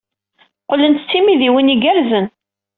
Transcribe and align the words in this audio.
Qqlent 0.63 1.01
d 1.03 1.07
timidiwin 1.09 1.73
igerrzen. 1.75 2.25